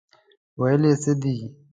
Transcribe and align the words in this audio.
ویل 0.59 0.83
یې 0.89 0.93
څه 1.03 1.11
دي. 1.21 1.37